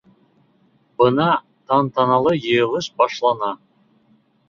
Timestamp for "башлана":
2.99-3.55